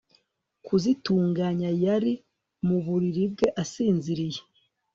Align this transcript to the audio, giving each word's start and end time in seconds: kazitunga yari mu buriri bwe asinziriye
kazitunga 0.65 1.45
yari 1.85 2.13
mu 2.67 2.77
buriri 2.85 3.23
bwe 3.33 3.47
asinziriye 3.61 4.41